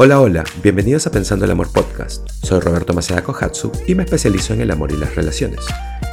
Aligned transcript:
Hola, 0.00 0.20
hola, 0.20 0.44
bienvenidos 0.62 1.08
a 1.08 1.10
Pensando 1.10 1.44
el 1.44 1.50
Amor 1.50 1.72
Podcast. 1.72 2.28
Soy 2.30 2.60
Roberto 2.60 2.94
Maceda 2.94 3.24
Kohatsu 3.24 3.72
y 3.88 3.96
me 3.96 4.04
especializo 4.04 4.54
en 4.54 4.60
el 4.60 4.70
amor 4.70 4.92
y 4.92 4.96
las 4.96 5.16
relaciones. 5.16 5.66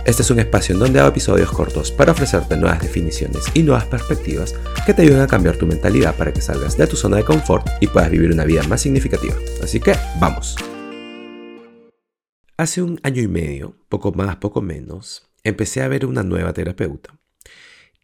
Este 0.07 0.23
es 0.23 0.31
un 0.31 0.39
espacio 0.39 0.73
en 0.73 0.79
donde 0.79 0.99
hago 0.99 1.09
episodios 1.09 1.51
cortos 1.51 1.91
para 1.91 2.13
ofrecerte 2.13 2.57
nuevas 2.57 2.81
definiciones 2.81 3.43
y 3.53 3.61
nuevas 3.61 3.85
perspectivas 3.85 4.55
que 4.87 4.95
te 4.95 5.03
ayuden 5.03 5.21
a 5.21 5.27
cambiar 5.27 5.57
tu 5.57 5.67
mentalidad 5.67 6.15
para 6.15 6.33
que 6.33 6.41
salgas 6.41 6.75
de 6.75 6.87
tu 6.87 6.95
zona 6.95 7.17
de 7.17 7.25
confort 7.25 7.67
y 7.79 7.85
puedas 7.85 8.09
vivir 8.09 8.31
una 8.31 8.43
vida 8.43 8.63
más 8.63 8.81
significativa. 8.81 9.35
Así 9.61 9.79
que, 9.79 9.95
vamos. 10.19 10.55
Hace 12.57 12.81
un 12.81 12.99
año 13.03 13.21
y 13.21 13.27
medio, 13.27 13.77
poco 13.87 14.11
más, 14.13 14.37
poco 14.37 14.63
menos, 14.63 15.29
empecé 15.43 15.83
a 15.83 15.87
ver 15.87 16.07
una 16.07 16.23
nueva 16.23 16.53
terapeuta. 16.53 17.19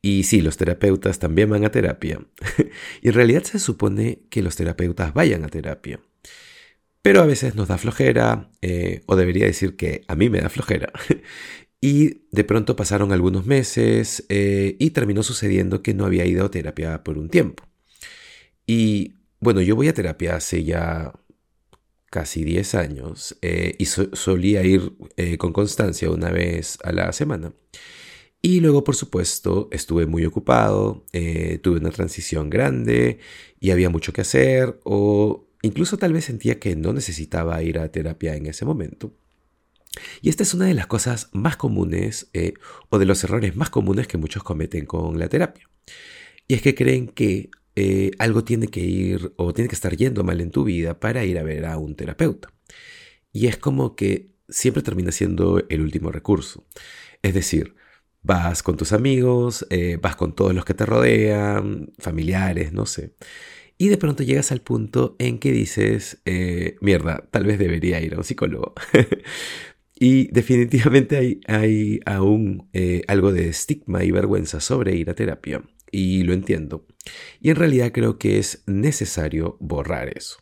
Y 0.02 0.23
sí, 0.23 0.41
los 0.41 0.57
terapeutas 0.57 1.20
también 1.20 1.49
van 1.49 1.63
a 1.63 1.71
terapia. 1.71 2.20
y 3.01 3.07
en 3.07 3.13
realidad 3.13 3.43
se 3.43 3.59
supone 3.59 4.23
que 4.29 4.41
los 4.41 4.55
terapeutas 4.55 5.14
vayan 5.14 5.43
a 5.43 5.50
terapia. 5.50 6.00
Pero 7.01 7.21
a 7.21 7.25
veces 7.25 7.55
nos 7.55 7.68
da 7.68 7.77
flojera, 7.77 8.51
eh, 8.61 9.01
o 9.05 9.15
debería 9.15 9.46
decir 9.46 9.75
que 9.75 10.04
a 10.07 10.15
mí 10.15 10.29
me 10.29 10.41
da 10.41 10.50
flojera. 10.50 10.91
y 11.82 12.21
de 12.32 12.43
pronto 12.43 12.75
pasaron 12.75 13.11
algunos 13.11 13.46
meses 13.46 14.25
eh, 14.29 14.75
y 14.79 14.91
terminó 14.91 15.24
sucediendo 15.24 15.82
que 15.83 15.93
no 15.93 16.05
había 16.05 16.25
ido 16.25 16.46
a 16.46 16.52
terapia 16.52 17.04
por 17.04 17.18
un 17.18 17.29
tiempo. 17.29 17.63
Y 18.65 19.15
bueno, 19.39 19.61
yo 19.61 19.75
voy 19.75 19.88
a 19.88 19.93
terapia 19.93 20.36
hace 20.36 20.63
ya 20.63 21.13
casi 22.11 22.43
10 22.43 22.75
años 22.75 23.38
eh, 23.41 23.75
y 23.77 23.86
solía 23.86 24.63
ir 24.63 24.93
con 25.38 25.54
constancia 25.54 26.10
una 26.10 26.29
vez 26.32 26.77
a 26.83 26.91
la 26.91 27.11
semana. 27.13 27.54
Y 28.41 28.59
luego, 28.59 28.83
por 28.83 28.95
supuesto, 28.95 29.69
estuve 29.71 30.07
muy 30.07 30.25
ocupado, 30.25 31.05
eh, 31.13 31.59
tuve 31.61 31.77
una 31.79 31.91
transición 31.91 32.49
grande 32.49 33.19
y 33.59 33.69
había 33.69 33.89
mucho 33.89 34.13
que 34.13 34.22
hacer 34.22 34.80
o 34.83 35.47
incluso 35.61 35.97
tal 35.97 36.13
vez 36.13 36.25
sentía 36.25 36.59
que 36.59 36.75
no 36.75 36.91
necesitaba 36.91 37.61
ir 37.61 37.77
a 37.77 37.91
terapia 37.91 38.35
en 38.35 38.47
ese 38.47 38.66
momento. 38.66 39.13
Y 40.21 40.29
esta 40.29 40.43
es 40.43 40.53
una 40.53 40.66
de 40.66 40.73
las 40.73 40.88
cosas 40.88 41.29
más 41.33 41.57
comunes 41.57 42.29
eh, 42.33 42.53
o 42.89 42.97
de 42.97 43.05
los 43.05 43.23
errores 43.23 43.55
más 43.55 43.69
comunes 43.69 44.07
que 44.07 44.17
muchos 44.17 44.44
cometen 44.44 44.85
con 44.85 45.19
la 45.19 45.27
terapia. 45.27 45.69
Y 46.47 46.55
es 46.55 46.61
que 46.63 46.73
creen 46.73 47.07
que 47.07 47.51
eh, 47.75 48.11
algo 48.17 48.44
tiene 48.44 48.67
que 48.67 48.81
ir 48.81 49.33
o 49.38 49.53
tiene 49.53 49.69
que 49.69 49.75
estar 49.75 49.95
yendo 49.95 50.23
mal 50.23 50.41
en 50.41 50.51
tu 50.51 50.63
vida 50.63 50.99
para 50.99 51.23
ir 51.25 51.38
a 51.38 51.44
ver 51.44 51.66
a 51.66 51.77
un 51.77 51.95
terapeuta. 51.95 52.51
Y 53.31 53.47
es 53.47 53.57
como 53.57 53.95
que 53.95 54.31
siempre 54.49 54.83
termina 54.83 55.11
siendo 55.11 55.63
el 55.69 55.81
último 55.81 56.11
recurso. 56.11 56.66
Es 57.21 57.33
decir, 57.33 57.75
Vas 58.23 58.61
con 58.61 58.77
tus 58.77 58.94
amigos, 58.94 59.66
eh, 59.72 59.97
vas 60.00 60.16
con 60.16 60.36
todos 60.36 60.53
los 60.53 60.64
que 60.64 60.75
te 60.75 60.86
rodean, 60.86 61.91
familiares, 61.97 62.72
no 62.72 62.86
sé. 62.86 63.16
Y 63.78 63.89
de 63.89 63.97
pronto 63.97 64.22
llegas 64.22 64.52
al 64.52 64.61
punto 64.61 65.16
en 65.17 65.39
que 65.39 65.52
dices, 65.52 66.22
eh, 66.25 66.75
mierda, 66.81 67.28
tal 67.31 67.45
vez 67.45 67.58
debería 67.58 68.00
ir 68.00 68.13
a 68.13 68.17
un 68.17 68.23
psicólogo. 68.23 68.75
y 69.95 70.28
definitivamente 70.31 71.17
hay, 71.17 71.41
hay 71.47 72.00
aún 72.05 72.69
eh, 72.73 73.02
algo 73.08 73.31
de 73.31 73.50
estigma 73.50 74.03
y 74.03 74.11
vergüenza 74.11 74.59
sobre 74.59 74.95
ir 74.95 75.09
a 75.09 75.16
terapia. 75.16 75.63
Y 75.91 76.23
lo 76.23 76.33
entiendo. 76.33 76.85
Y 77.41 77.50
en 77.50 77.56
realidad 77.56 77.91
creo 77.91 78.19
que 78.19 78.38
es 78.38 78.63
necesario 78.67 79.58
borrar 79.59 80.16
eso. 80.16 80.38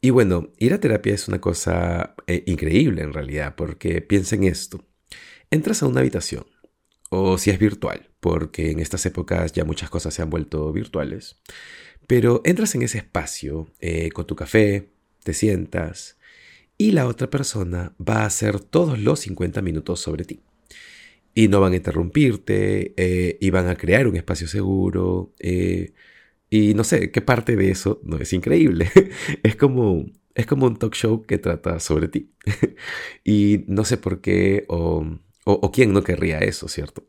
Y 0.00 0.10
bueno, 0.10 0.52
ir 0.58 0.72
a 0.72 0.80
terapia 0.80 1.14
es 1.14 1.28
una 1.28 1.40
cosa 1.40 2.14
increíble 2.46 3.02
en 3.02 3.12
realidad, 3.12 3.54
porque 3.56 4.00
piensa 4.00 4.36
en 4.36 4.44
esto. 4.44 4.84
Entras 5.50 5.82
a 5.82 5.86
una 5.86 6.00
habitación, 6.00 6.44
o 7.14 7.38
si 7.38 7.50
es 7.50 7.58
virtual, 7.58 8.10
porque 8.20 8.70
en 8.70 8.80
estas 8.80 9.06
épocas 9.06 9.52
ya 9.52 9.64
muchas 9.64 9.90
cosas 9.90 10.14
se 10.14 10.22
han 10.22 10.30
vuelto 10.30 10.72
virtuales. 10.72 11.36
Pero 12.06 12.42
entras 12.44 12.74
en 12.74 12.82
ese 12.82 12.98
espacio 12.98 13.68
eh, 13.80 14.10
con 14.10 14.26
tu 14.26 14.36
café, 14.36 14.90
te 15.22 15.32
sientas 15.32 16.18
y 16.76 16.92
la 16.92 17.06
otra 17.06 17.30
persona 17.30 17.94
va 18.00 18.22
a 18.22 18.26
hacer 18.26 18.60
todos 18.60 18.98
los 18.98 19.20
50 19.20 19.62
minutos 19.62 20.00
sobre 20.00 20.24
ti. 20.24 20.40
Y 21.34 21.48
no 21.48 21.60
van 21.60 21.72
a 21.72 21.76
interrumpirte, 21.76 22.94
eh, 22.96 23.38
y 23.40 23.50
van 23.50 23.68
a 23.68 23.76
crear 23.76 24.06
un 24.06 24.16
espacio 24.16 24.46
seguro. 24.48 25.32
Eh, 25.40 25.92
y 26.50 26.74
no 26.74 26.84
sé, 26.84 27.10
¿qué 27.10 27.20
parte 27.20 27.56
de 27.56 27.70
eso 27.70 28.00
no 28.04 28.18
es 28.18 28.32
increíble? 28.32 28.90
es 29.42 29.56
como 29.56 30.06
es 30.34 30.46
como 30.46 30.66
un 30.66 30.76
talk 30.76 30.94
show 30.94 31.22
que 31.22 31.38
trata 31.38 31.80
sobre 31.80 32.08
ti. 32.08 32.32
y 33.24 33.64
no 33.68 33.84
sé 33.84 33.96
por 33.98 34.20
qué 34.20 34.64
o, 35.44 35.70
quién 35.72 35.92
no 35.92 36.02
querría 36.02 36.38
eso, 36.38 36.68
¿cierto? 36.68 37.04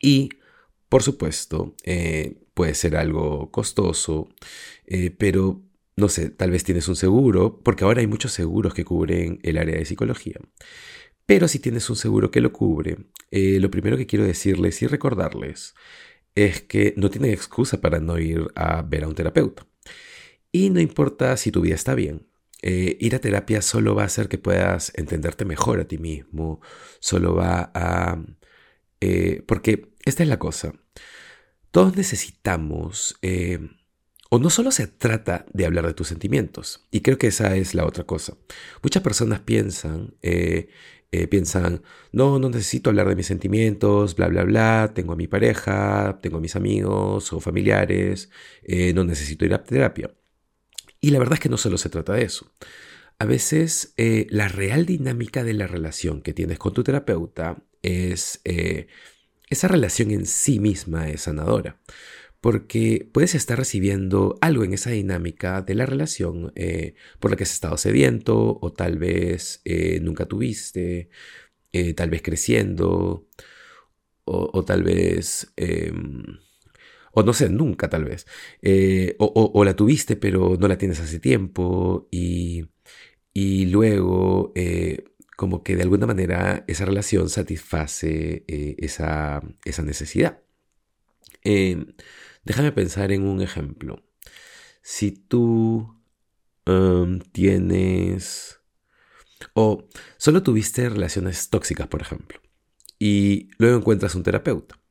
Y, 0.00 0.30
por 0.88 1.02
supuesto, 1.02 1.74
eh, 1.84 2.36
puede 2.54 2.74
ser 2.74 2.96
algo 2.96 3.50
costoso, 3.50 4.28
eh, 4.86 5.10
pero 5.10 5.62
no 5.96 6.08
sé, 6.08 6.30
tal 6.30 6.50
vez 6.50 6.64
tienes 6.64 6.88
un 6.88 6.96
seguro, 6.96 7.60
porque 7.62 7.84
ahora 7.84 8.00
hay 8.00 8.06
muchos 8.06 8.32
seguros 8.32 8.74
que 8.74 8.84
cubren 8.84 9.38
el 9.42 9.58
área 9.58 9.76
de 9.76 9.84
psicología. 9.84 10.40
Pero 11.26 11.48
si 11.48 11.58
tienes 11.58 11.88
un 11.88 11.96
seguro 11.96 12.30
que 12.30 12.40
lo 12.40 12.52
cubre, 12.52 12.98
eh, 13.30 13.58
lo 13.60 13.70
primero 13.70 13.96
que 13.96 14.06
quiero 14.06 14.24
decirles 14.24 14.82
y 14.82 14.86
recordarles 14.86 15.74
es 16.34 16.62
que 16.62 16.94
no 16.96 17.10
tienen 17.10 17.30
excusa 17.30 17.80
para 17.80 18.00
no 18.00 18.18
ir 18.18 18.46
a 18.54 18.82
ver 18.82 19.04
a 19.04 19.08
un 19.08 19.14
terapeuta. 19.14 19.66
Y 20.52 20.70
no 20.70 20.80
importa 20.80 21.36
si 21.36 21.50
tu 21.50 21.60
vida 21.60 21.74
está 21.74 21.94
bien, 21.94 22.26
eh, 22.66 22.96
ir 22.98 23.14
a 23.14 23.18
terapia 23.18 23.60
solo 23.60 23.94
va 23.94 24.04
a 24.04 24.06
hacer 24.06 24.26
que 24.30 24.38
puedas 24.38 24.90
entenderte 24.96 25.44
mejor 25.44 25.80
a 25.80 25.84
ti 25.84 25.98
mismo, 25.98 26.62
solo 26.98 27.34
va 27.34 27.70
a... 27.74 28.24
Eh, 29.02 29.42
porque 29.46 29.92
esta 30.06 30.22
es 30.22 30.30
la 30.30 30.38
cosa, 30.38 30.72
todos 31.70 31.94
necesitamos... 31.94 33.18
Eh, 33.20 33.58
o 34.30 34.38
no 34.38 34.48
solo 34.48 34.70
se 34.70 34.86
trata 34.86 35.44
de 35.52 35.66
hablar 35.66 35.86
de 35.86 35.92
tus 35.92 36.08
sentimientos, 36.08 36.88
y 36.90 37.02
creo 37.02 37.18
que 37.18 37.26
esa 37.26 37.54
es 37.54 37.74
la 37.74 37.84
otra 37.84 38.04
cosa. 38.04 38.34
Muchas 38.82 39.02
personas 39.02 39.40
piensan, 39.40 40.14
piensan, 41.30 41.82
no, 42.12 42.38
no 42.38 42.48
necesito 42.48 42.90
hablar 42.90 43.08
de 43.08 43.14
mis 43.14 43.26
sentimientos, 43.26 44.16
bla, 44.16 44.28
bla, 44.28 44.44
bla, 44.44 44.92
tengo 44.94 45.12
a 45.12 45.16
mi 45.16 45.28
pareja, 45.28 46.18
tengo 46.22 46.38
a 46.38 46.40
mis 46.40 46.56
amigos 46.56 47.32
o 47.32 47.40
familiares, 47.40 48.30
no 48.94 49.04
necesito 49.04 49.44
ir 49.44 49.54
a 49.54 49.62
terapia. 49.62 50.10
Y 51.04 51.10
la 51.10 51.18
verdad 51.18 51.34
es 51.34 51.40
que 51.40 51.50
no 51.50 51.58
solo 51.58 51.76
se 51.76 51.90
trata 51.90 52.14
de 52.14 52.22
eso. 52.22 52.50
A 53.18 53.26
veces 53.26 53.92
eh, 53.98 54.26
la 54.30 54.48
real 54.48 54.86
dinámica 54.86 55.44
de 55.44 55.52
la 55.52 55.66
relación 55.66 56.22
que 56.22 56.32
tienes 56.32 56.58
con 56.58 56.72
tu 56.72 56.82
terapeuta 56.82 57.62
es... 57.82 58.40
Eh, 58.44 58.86
esa 59.50 59.68
relación 59.68 60.12
en 60.12 60.24
sí 60.24 60.60
misma 60.60 61.10
es 61.10 61.20
sanadora. 61.20 61.78
Porque 62.40 63.06
puedes 63.12 63.34
estar 63.34 63.58
recibiendo 63.58 64.38
algo 64.40 64.64
en 64.64 64.72
esa 64.72 64.92
dinámica 64.92 65.60
de 65.60 65.74
la 65.74 65.84
relación 65.84 66.54
eh, 66.54 66.94
por 67.20 67.30
la 67.30 67.36
que 67.36 67.42
has 67.42 67.52
estado 67.52 67.76
sediento 67.76 68.58
o 68.62 68.72
tal 68.72 68.96
vez 68.96 69.60
nunca 70.00 70.24
tuviste, 70.24 71.10
tal 71.96 72.08
vez 72.08 72.22
creciendo 72.22 73.28
o 74.24 74.64
tal 74.64 74.82
vez 74.82 75.52
em, 75.56 76.38
o 77.14 77.22
no 77.22 77.32
sé, 77.32 77.48
nunca 77.48 77.88
tal 77.88 78.04
vez, 78.04 78.26
eh, 78.62 79.16
o, 79.18 79.64
la 79.64 79.74
tuviste 79.76 80.16
pero 80.16 80.56
no 80.58 80.68
la 80.68 80.78
tienes 80.78 81.00
hace 81.00 81.20
tiempo 81.20 82.08
y, 82.10 82.66
luego 83.66 84.52
eh, 84.54 85.04
como 85.36 85.62
que 85.62 85.76
de 85.76 85.82
alguna 85.82 86.06
manera 86.06 86.64
esa 86.68 86.84
relación 86.84 87.28
satisface 87.28 88.44
eh, 88.48 88.76
esa, 88.78 89.42
necesidad. 89.84 90.42
déjame 92.44 92.72
pensar 92.72 93.12
en 93.12 93.22
un 93.24 93.40
ejemplo. 93.42 94.02
Si 94.82 95.12
tú 95.12 96.00
um, 96.66 97.20
tienes 97.32 98.60
o 99.54 99.88
solo 100.18 100.42
tuviste 100.42 100.88
relaciones 100.88 101.50
tóxicas, 101.50 101.88
por 101.88 102.02
ejemplo, 102.02 102.40
y 102.98 103.50
luego 103.58 103.78
encuentras 103.78 104.14
un 104.14 104.22
terapeuta 104.22 104.83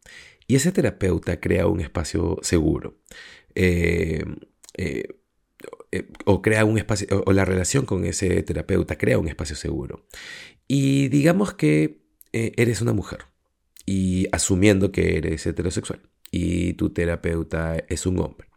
y 0.53 0.55
ese 0.55 0.71
terapeuta 0.71 1.39
crea 1.39 1.65
un 1.65 1.81
espacio 1.81 2.37
seguro. 2.43 2.99
Eh, 3.55 4.23
eh, 4.77 5.07
eh, 5.91 6.07
o 6.25 6.44
crea 6.44 6.63
un 6.63 6.77
espacio, 6.77 7.23
la 7.25 7.44
relación 7.44 7.88
con 7.88 8.05
ese 8.05 8.44
terapeuta 8.44 8.95
crea 8.95 9.17
un 9.17 9.27
espacio 9.27 9.55
seguro. 9.55 10.05
Y 10.67 11.07
digamos 11.07 11.55
que 11.55 12.03
eres 12.31 12.81
una 12.81 12.94
mujer, 12.94 13.25
y 13.88 14.27
asumiendo 14.31 14.91
que 14.91 15.17
eres 15.17 15.44
heterosexual, 15.47 16.03
y 16.29 16.73
tu 16.73 16.91
terapeuta 16.91 17.77
es 17.89 18.06
un 18.06 18.19
hombre. 18.19 18.47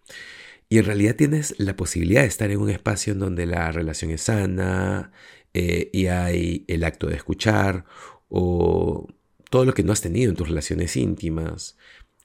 Y 0.68 0.76
en 0.76 0.84
realidad 0.84 1.16
tienes 1.16 1.54
la 1.58 1.76
posibilidad 1.76 2.20
de 2.20 2.28
estar 2.28 2.50
en 2.50 2.60
un 2.60 2.68
espacio 2.68 3.14
en 3.14 3.20
donde 3.20 3.46
la 3.46 3.72
relación 3.72 4.10
es 4.10 4.20
sana 4.20 5.12
y 5.54 6.08
hay 6.08 6.66
el 6.68 6.84
acto 6.84 7.06
de 7.06 7.16
escuchar 7.16 7.86
o 8.28 9.08
todo 9.50 9.64
lo 9.64 9.74
que 9.74 9.82
no 9.82 9.92
has 9.92 10.00
tenido 10.00 10.30
en 10.30 10.36
tus 10.36 10.48
relaciones 10.48 10.96
íntimas. 10.96 11.76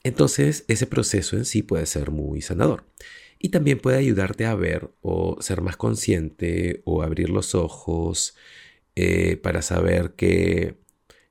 Entonces 0.04 0.66
ese 0.68 0.88
proceso 0.88 1.38
en 1.38 1.46
sí 1.46 1.64
puede 1.64 1.86
ser 1.86 2.12
muy 2.12 2.42
sanador. 2.42 2.86
Y 3.40 3.50
también 3.50 3.80
puede 3.80 3.98
ayudarte 3.98 4.46
a 4.46 4.56
ver 4.56 4.92
o 5.02 5.38
ser 5.42 5.62
más 5.62 5.76
consciente 5.78 6.82
o 6.86 7.02
abrir 7.02 7.30
los 7.30 7.56
ojos 7.56 8.36
eh, 8.96 9.38
para 9.38 9.62
saber 9.62 10.14
que, 10.16 10.78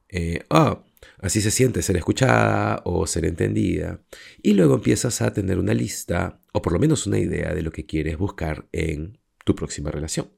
eh, 0.08 0.44
ah, 0.50 0.84
así 1.18 1.40
se 1.40 1.52
siente 1.52 1.82
ser 1.82 1.96
escuchada 1.96 2.82
o 2.84 3.06
ser 3.06 3.26
entendida. 3.26 4.02
Y 4.42 4.54
luego 4.54 4.74
empiezas 4.74 5.22
a 5.22 5.32
tener 5.32 5.58
una 5.58 5.74
lista 5.74 6.40
o 6.52 6.62
por 6.62 6.72
lo 6.72 6.80
menos 6.80 7.06
una 7.06 7.18
idea 7.18 7.54
de 7.54 7.62
lo 7.62 7.70
que 7.70 7.86
quieres 7.86 8.18
buscar 8.18 8.66
en 8.72 9.18
tu 9.44 9.54
próxima 9.54 9.90
relación. 9.90 10.30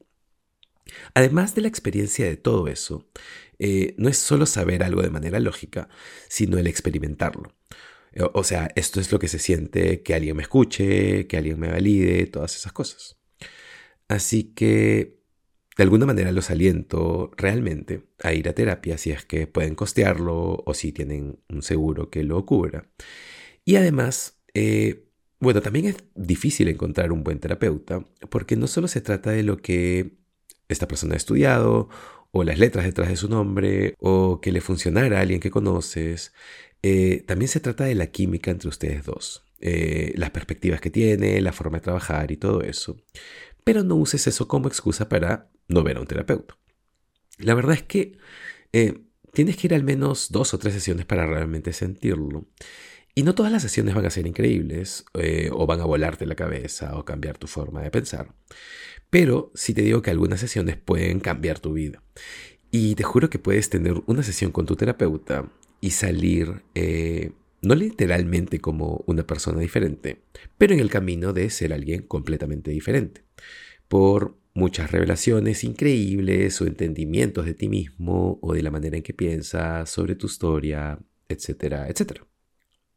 Además 1.15 1.55
de 1.55 1.63
la 1.63 1.69
experiencia 1.69 2.27
de 2.27 2.37
todo 2.37 2.69
eso, 2.69 3.09
eh, 3.65 3.95
no 3.97 4.09
es 4.09 4.19
solo 4.19 4.45
saber 4.45 4.83
algo 4.83 5.03
de 5.03 5.11
manera 5.11 5.39
lógica, 5.39 5.89
sino 6.29 6.59
el 6.59 6.67
experimentarlo. 6.67 7.55
O 8.35 8.43
sea, 8.43 8.73
esto 8.75 9.01
es 9.01 9.13
lo 9.13 9.21
que 9.21 9.29
se 9.29 9.39
siente 9.39 10.03
que 10.03 10.15
alguien 10.15 10.37
me 10.37 10.43
escuche, 10.43 11.29
que 11.29 11.37
alguien 11.37 11.61
me 11.61 11.71
valide, 11.71 12.27
todas 12.27 12.57
esas 12.57 12.73
cosas. 12.73 13.19
Así 14.09 14.53
que, 14.53 15.21
de 15.77 15.83
alguna 15.85 16.07
manera 16.07 16.33
los 16.33 16.51
aliento 16.51 17.31
realmente 17.37 18.03
a 18.21 18.35
ir 18.35 18.49
a 18.49 18.53
terapia 18.53 18.99
si 18.99 19.13
es 19.13 19.25
que 19.25 19.47
pueden 19.47 19.77
costearlo 19.77 20.65
o 20.67 20.75
si 20.75 20.91
tienen 20.91 21.39
un 21.49 21.63
seguro 21.63 22.11
que 22.11 22.25
lo 22.25 22.45
cubra. 22.45 22.91
Y 23.65 23.77
además, 23.77 24.43
eh, 24.55 25.07
bueno, 25.39 25.63
también 25.63 25.87
es 25.87 25.97
difícil 26.17 26.67
encontrar 26.67 27.13
un 27.13 27.23
buen 27.23 27.39
terapeuta 27.39 28.05
porque 28.29 28.57
no 28.57 28.67
solo 28.67 28.89
se 28.89 29.01
trata 29.01 29.31
de 29.31 29.45
lo 29.45 29.59
que 29.59 30.19
esta 30.69 30.89
persona 30.89 31.15
ha 31.15 31.17
estudiado 31.17 31.89
o 32.33 32.45
las 32.45 32.59
letras 32.59 32.85
detrás 32.85 33.09
de 33.09 33.17
su 33.17 33.29
nombre 33.29 33.95
o 34.01 34.41
que 34.41 34.53
le 34.53 34.61
funcionara 34.61 35.19
a 35.19 35.21
alguien 35.21 35.41
que 35.41 35.51
conoces, 35.51 36.33
eh, 36.83 37.23
también 37.27 37.49
se 37.49 37.61
trata 37.61 37.85
de 37.85 37.95
la 37.95 38.09
química 38.09 38.51
entre 38.51 38.69
ustedes 38.69 39.05
dos, 39.05 39.45
eh, 39.61 40.13
las 40.17 40.31
perspectivas 40.31 40.81
que 40.81 40.91
tiene, 40.91 41.41
la 41.41 41.53
forma 41.53 41.79
de 41.79 41.85
trabajar 41.85 42.33
y 42.33 42.37
todo 42.37 42.63
eso. 42.63 42.97
Pero 43.65 43.85
no 43.85 43.95
uses 43.97 44.27
eso 44.27 44.49
como 44.49 44.69
excusa 44.69 45.09
para 45.09 45.51
no 45.69 45.83
ver 45.85 45.99
a 45.99 46.01
un 46.01 46.07
terapeuta. 46.07 46.57
La 47.39 47.55
verdad 47.55 47.75
es 47.75 47.83
que 47.83 48.19
eh, 48.73 49.03
tienes 49.33 49.57
que 49.57 49.69
ir 49.69 49.75
al 49.75 49.85
menos 49.85 50.31
dos 50.31 50.55
o 50.55 50.59
tres 50.59 50.75
sesiones 50.75 51.07
para 51.07 51.27
realmente 51.27 51.73
sentirlo. 51.73 52.47
Y 53.15 53.25
no 53.25 53.35
todas 53.35 53.53
las 53.53 53.63
sesiones 53.63 53.95
van 53.95 54.07
a 54.07 54.11
ser 54.11 54.27
increíbles, 54.27 55.05
o 55.53 55.67
van 55.67 55.81
a 55.81 55.85
volarte 55.85 56.25
la 56.25 56.35
cabeza, 56.35 56.97
o 56.97 57.05
cambiar 57.05 57.37
tu 57.37 57.47
forma 57.47 57.83
de 57.83 57.91
pensar. 57.91 58.35
Pero 59.11 59.53
sí 59.55 59.75
te 59.75 59.83
digo 59.83 60.01
que 60.01 60.11
algunas 60.11 60.41
sesiones 60.41 60.79
pueden 60.79 61.21
cambiar 61.21 61.59
tu 61.59 61.75
vida. 61.75 62.03
Y 62.71 62.95
te 62.95 63.03
juro 63.03 63.29
que 63.29 63.39
puedes 63.39 63.69
tener 63.69 64.03
una 64.07 64.23
sesión 64.23 64.51
con 64.51 64.65
tu 64.65 64.77
terapeuta 64.77 65.53
y 65.83 65.91
salir, 65.91 66.63
eh, 66.75 67.33
no 67.61 67.75
literalmente 67.75 68.61
como 68.61 69.05
una 69.07 69.27
persona 69.27 69.61
diferente, 69.61 70.23
pero 70.57 70.73
en 70.73 70.81
el 70.81 70.89
camino 70.89 71.35
de 71.35 71.51
ser 71.51 71.75
alguien 71.75 72.03
completamente 72.03 72.71
diferente, 72.71 73.25
por 73.89 74.39
muchas 74.55 74.91
revelaciones 74.91 75.65
increíbles 75.65 76.59
o 76.63 76.67
entendimientos 76.67 77.45
de 77.45 77.55
ti 77.55 77.69
mismo 77.69 78.39
o 78.41 78.55
de 78.55 78.63
la 78.63 78.71
manera 78.71 78.97
en 78.97 79.03
que 79.03 79.13
piensas 79.13 79.91
sobre 79.91 80.15
tu 80.15 80.27
historia, 80.27 80.99
etcétera, 81.29 81.89
etcétera. 81.89 82.27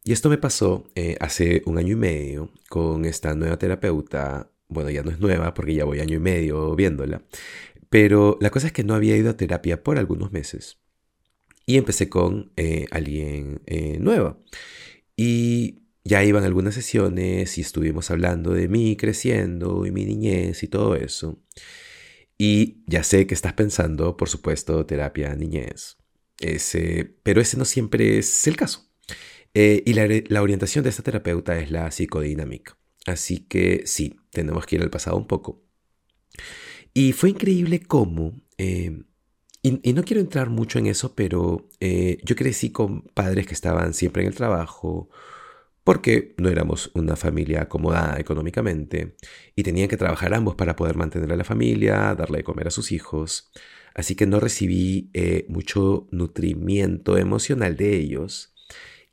Y 0.07 0.13
esto 0.13 0.29
me 0.29 0.37
pasó 0.37 0.87
eh, 0.93 1.17
hace 1.19 1.63
un 1.65 1.79
año 1.79 1.93
y 1.93 1.95
medio 1.95 2.51
con 2.69 3.05
esta 3.05 3.33
nueva 3.33 3.57
terapeuta. 3.57 4.51
Bueno, 4.67 4.91
ya 4.91 5.01
no 5.01 5.09
es 5.09 5.19
nueva 5.19 5.55
porque 5.55 5.73
ya 5.73 5.83
voy 5.83 5.99
año 5.99 6.17
y 6.17 6.19
medio 6.19 6.75
viéndola. 6.75 7.23
Pero 7.89 8.37
la 8.39 8.51
cosa 8.51 8.67
es 8.67 8.73
que 8.73 8.83
no 8.83 8.93
había 8.93 9.17
ido 9.17 9.31
a 9.31 9.37
terapia 9.37 9.83
por 9.83 9.97
algunos 9.97 10.31
meses. 10.31 10.77
Y 11.65 11.77
empecé 11.77 12.07
con 12.07 12.51
eh, 12.55 12.85
alguien 12.91 13.63
eh, 13.65 13.97
nueva. 13.99 14.37
Y 15.17 15.79
ya 16.03 16.23
iban 16.23 16.43
algunas 16.43 16.75
sesiones 16.75 17.57
y 17.57 17.61
estuvimos 17.61 18.11
hablando 18.11 18.53
de 18.53 18.67
mí 18.67 18.95
creciendo 18.97 19.87
y 19.87 19.91
mi 19.91 20.05
niñez 20.05 20.61
y 20.61 20.67
todo 20.67 20.95
eso. 20.95 21.41
Y 22.37 22.83
ya 22.85 23.03
sé 23.03 23.25
que 23.25 23.33
estás 23.33 23.53
pensando, 23.53 24.17
por 24.17 24.29
supuesto, 24.29 24.85
terapia 24.85 25.35
niñez. 25.35 25.97
Ese, 26.39 27.15
pero 27.23 27.41
ese 27.41 27.57
no 27.57 27.65
siempre 27.65 28.19
es 28.19 28.45
el 28.45 28.55
caso. 28.55 28.85
Eh, 29.55 29.81
y 29.85 29.93
la, 29.93 30.41
orientación 30.43 30.83
de 30.83 30.91
esta 30.91 31.01
terapeuta 31.01 31.57
es 31.57 31.71
la 31.71 31.89
psicodinámica. 31.89 32.77
Así 33.07 33.39
que 33.39 33.83
sí, 33.85 34.19
tenemos 34.29 34.67
que 34.67 34.75
ir 34.75 34.83
al 34.83 34.91
pasado 34.91 35.17
un 35.17 35.25
poco. 35.25 35.63
Y 36.93 37.13
fue 37.13 37.31
increíble 37.31 37.79
cómo 37.79 38.33
y, 39.65 39.93
no 39.93 40.03
quiero 40.03 40.21
entrar 40.21 40.51
mucho 40.51 40.77
en 40.77 40.85
eso, 40.85 41.15
pero 41.15 41.69
eh, 41.79 42.19
yo 42.23 42.35
crecí 42.35 42.71
con 42.71 43.01
padres 43.01 43.47
que 43.47 43.55
estaban 43.55 43.95
siempre 43.95 44.21
en 44.21 44.27
el 44.27 44.35
trabajo, 44.35 45.09
porque 45.83 46.35
no 46.37 46.49
éramos 46.49 46.91
una 46.93 47.15
familia 47.15 47.63
acomodada 47.63 48.19
económicamente 48.19 49.15
y 49.55 49.63
tenían 49.63 49.87
que 49.87 49.97
trabajar 49.97 50.35
ambos 50.35 50.53
para 50.53 50.75
poder 50.75 50.95
mantener 50.97 51.31
a 51.31 51.35
la 51.35 51.43
familia, 51.43 52.13
darle 52.13 52.39
de 52.39 52.43
comer 52.43 52.67
a 52.67 52.71
sus 52.71 52.91
hijos. 52.91 53.51
Así 53.95 54.15
que 54.15 54.27
no 54.27 54.39
recibí 54.39 55.09
eh, 55.13 55.47
mucho 55.49 56.07
nutrimiento 56.11 57.17
emocional 57.17 57.75
de 57.75 57.95
ellos. 57.95 58.54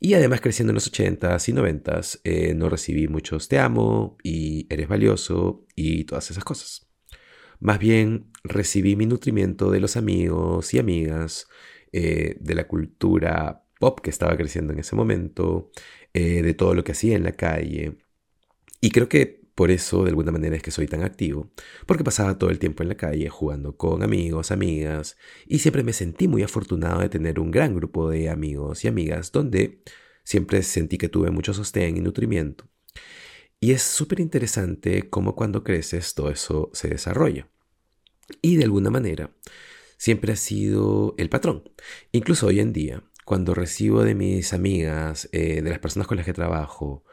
Y 0.05 0.15
además 0.15 0.41
creciendo 0.41 0.71
en 0.71 0.75
los 0.75 0.91
80s 0.91 1.47
y 1.47 1.53
90s, 1.53 2.19
eh, 2.25 2.53
no 2.55 2.67
recibí 2.67 3.07
muchos 3.07 3.47
te 3.47 3.57
amo 3.57 4.17
y 4.21 4.67
eres 4.69 4.89
valioso 4.89 5.65
y 5.77 6.03
todas 6.03 6.29
esas 6.29 6.43
cosas. 6.43 6.89
Más 7.61 7.79
bien 7.79 8.29
recibí 8.43 8.97
mi 8.97 9.05
nutrimiento 9.05 9.71
de 9.71 9.79
los 9.79 9.95
amigos 9.95 10.73
y 10.73 10.79
amigas, 10.79 11.47
eh, 11.93 12.35
de 12.37 12.53
la 12.53 12.67
cultura 12.67 13.63
pop 13.79 14.01
que 14.01 14.09
estaba 14.09 14.35
creciendo 14.35 14.73
en 14.73 14.79
ese 14.79 14.97
momento, 14.97 15.71
eh, 16.13 16.41
de 16.41 16.53
todo 16.53 16.73
lo 16.73 16.83
que 16.83 16.91
hacía 16.91 17.15
en 17.15 17.23
la 17.23 17.31
calle. 17.31 17.97
Y 18.81 18.91
creo 18.91 19.07
que 19.07 19.42
por 19.55 19.71
eso 19.71 20.03
de 20.03 20.09
alguna 20.09 20.31
manera 20.31 20.55
es 20.55 20.63
que 20.63 20.71
soy 20.71 20.87
tan 20.87 21.03
activo, 21.03 21.51
porque 21.85 22.03
pasaba 22.03 22.37
todo 22.37 22.49
el 22.49 22.59
tiempo 22.59 22.83
en 22.83 22.89
la 22.89 22.95
calle 22.95 23.29
jugando 23.29 23.77
con 23.77 24.03
amigos, 24.03 24.51
amigas, 24.51 25.17
y 25.45 25.59
siempre 25.59 25.83
me 25.83 25.93
sentí 25.93 26.27
muy 26.27 26.43
afortunado 26.43 27.01
de 27.01 27.09
tener 27.09 27.39
un 27.39 27.51
gran 27.51 27.75
grupo 27.75 28.09
de 28.09 28.29
amigos 28.29 28.83
y 28.83 28.87
amigas 28.87 29.31
donde 29.31 29.81
siempre 30.23 30.63
sentí 30.63 30.97
que 30.97 31.09
tuve 31.09 31.31
mucho 31.31 31.53
sostén 31.53 31.97
y 31.97 32.01
nutrimiento. 32.01 32.67
Y 33.59 33.71
es 33.71 33.81
súper 33.81 34.19
interesante 34.19 35.09
cómo 35.09 35.35
cuando 35.35 35.63
creces 35.63 36.15
todo 36.15 36.29
eso 36.29 36.69
se 36.73 36.89
desarrolla. 36.89 37.47
Y 38.41 38.57
de 38.57 38.65
alguna 38.65 38.89
manera, 38.89 39.35
siempre 39.97 40.33
ha 40.33 40.35
sido 40.35 41.15
el 41.17 41.29
patrón. 41.29 41.63
Incluso 42.11 42.47
hoy 42.47 42.59
en 42.59 42.73
día, 42.73 43.03
cuando 43.23 43.53
recibo 43.53 44.03
de 44.03 44.15
mis 44.15 44.51
amigas, 44.51 45.29
eh, 45.31 45.61
de 45.61 45.69
las 45.69 45.79
personas 45.79 46.07
con 46.07 46.17
las 46.17 46.25
que 46.25 46.33
trabajo, 46.33 47.05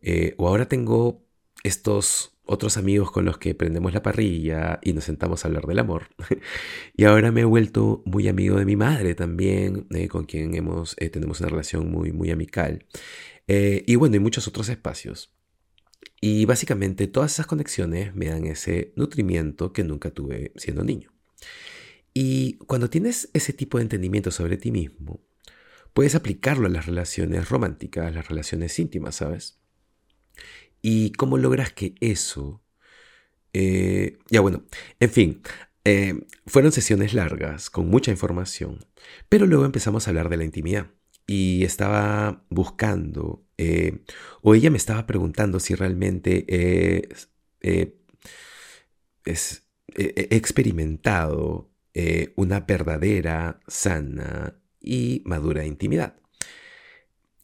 eh, 0.00 0.34
o 0.38 0.46
ahora 0.46 0.68
tengo 0.68 1.25
estos 1.62 2.32
otros 2.44 2.76
amigos 2.76 3.10
con 3.10 3.24
los 3.24 3.38
que 3.38 3.54
prendemos 3.54 3.92
la 3.92 4.02
parrilla 4.02 4.78
y 4.82 4.92
nos 4.92 5.04
sentamos 5.04 5.44
a 5.44 5.48
hablar 5.48 5.66
del 5.66 5.80
amor. 5.80 6.08
y 6.96 7.04
ahora 7.04 7.32
me 7.32 7.40
he 7.40 7.44
vuelto 7.44 8.02
muy 8.04 8.28
amigo 8.28 8.56
de 8.58 8.64
mi 8.64 8.76
madre 8.76 9.14
también, 9.14 9.86
eh, 9.90 10.08
con 10.08 10.24
quien 10.24 10.54
hemos, 10.54 10.94
tenemos 10.96 11.40
una 11.40 11.48
relación 11.48 11.90
muy, 11.90 12.12
muy 12.12 12.30
amical. 12.30 12.86
y 13.48 13.94
bueno, 13.96 14.16
y 14.16 14.20
muchos 14.20 14.46
otros 14.46 14.68
espacios. 14.68 15.32
Y 16.20 16.44
básicamente 16.44 17.08
todas 17.08 17.32
esas 17.32 17.46
conexiones 17.46 18.14
me 18.14 18.26
dan 18.26 18.46
ese 18.46 18.92
nutrimiento 18.96 19.72
que 19.72 19.84
nunca 19.84 20.10
tuve 20.10 20.52
siendo 20.56 20.84
niño. 20.84 21.12
Y 22.14 22.54
cuando 22.66 22.88
tienes 22.88 23.28
ese 23.34 23.52
tipo 23.52 23.78
de 23.78 23.82
entendimiento 23.82 24.30
sobre 24.30 24.56
ti 24.56 24.70
mismo, 24.70 25.20
puedes 25.92 26.14
aplicarlo 26.14 26.66
a 26.66 26.70
las 26.70 26.86
relaciones 26.86 27.50
románticas, 27.50 28.06
a 28.06 28.10
las 28.10 28.28
relaciones 28.28 28.78
íntimas, 28.78 29.16
¿sabes? 29.16 29.58
Y 30.88 31.10
cómo 31.10 31.36
logras 31.36 31.72
que 31.72 31.96
eso... 31.98 32.62
Eh, 33.52 34.18
ya 34.30 34.40
bueno, 34.40 34.62
en 35.00 35.10
fin, 35.10 35.42
eh, 35.84 36.14
fueron 36.46 36.70
sesiones 36.70 37.12
largas, 37.12 37.70
con 37.70 37.88
mucha 37.88 38.12
información, 38.12 38.86
pero 39.28 39.46
luego 39.46 39.64
empezamos 39.64 40.06
a 40.06 40.10
hablar 40.10 40.28
de 40.28 40.36
la 40.36 40.44
intimidad 40.44 40.92
y 41.26 41.64
estaba 41.64 42.44
buscando, 42.50 43.44
eh, 43.58 44.04
o 44.42 44.54
ella 44.54 44.70
me 44.70 44.76
estaba 44.76 45.08
preguntando 45.08 45.58
si 45.58 45.74
realmente 45.74 46.44
he 46.48 47.08
experimentado 50.36 51.72
una 52.36 52.60
verdadera, 52.60 53.58
sana 53.66 54.54
y 54.80 55.22
madura 55.24 55.64
intimidad. 55.64 56.14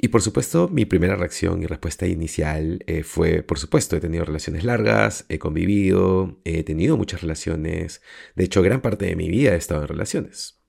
Y 0.04 0.08
por 0.08 0.20
supuesto, 0.20 0.68
mi 0.68 0.84
primera 0.84 1.14
reacción 1.14 1.62
y 1.62 1.66
respuesta 1.66 2.08
inicial 2.08 2.84
fue, 3.04 3.44
por 3.44 3.60
supuesto, 3.60 3.94
he 3.94 4.00
tenido 4.00 4.24
relaciones 4.24 4.64
largas, 4.64 5.26
he 5.28 5.38
convivido, 5.38 6.40
he 6.42 6.64
tenido 6.64 6.96
muchas 6.96 7.20
relaciones, 7.22 8.02
de 8.34 8.42
hecho 8.42 8.62
gran 8.62 8.80
parte 8.80 9.06
de 9.06 9.14
mi 9.14 9.28
vida 9.28 9.52
he 9.52 9.56
estado 9.56 9.82
en 9.82 9.86
relaciones. 9.86 10.60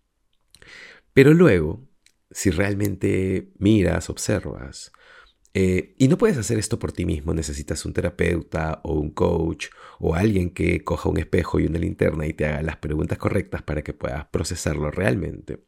Pero 1.14 1.34
luego, 1.34 1.90
si 2.30 2.52
realmente 2.52 3.52
miras, 3.58 4.12
observas, 4.12 4.92
eh, 5.56 5.96
y 5.98 6.08
no 6.10 6.18
puedes 6.20 6.38
hacer 6.38 6.60
esto 6.60 6.78
por 6.78 6.92
ti 6.92 7.06
mismo, 7.06 7.34
necesitas 7.34 7.86
un 7.86 7.94
terapeuta 7.94 8.82
o 8.84 8.94
un 8.94 9.10
coach 9.12 9.70
o 10.00 10.14
alguien 10.14 10.52
que 10.52 10.84
coja 10.84 11.10
un 11.10 11.18
espejo 11.18 11.60
y 11.60 11.66
una 11.66 11.80
linterna 11.80 12.28
y 12.28 12.34
te 12.34 12.46
haga 12.46 12.62
las 12.62 12.78
preguntas 12.78 13.18
correctas 13.18 13.64
para 13.64 13.84
que 13.84 13.94
puedas 13.94 14.26
procesarlo 14.26 14.92
realmente. 14.92 15.64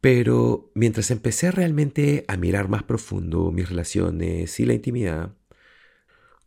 Pero 0.00 0.70
mientras 0.74 1.10
empecé 1.10 1.50
realmente 1.50 2.24
a 2.28 2.36
mirar 2.36 2.68
más 2.68 2.84
profundo 2.84 3.50
mis 3.50 3.68
relaciones 3.68 4.58
y 4.60 4.66
la 4.66 4.74
intimidad, 4.74 5.34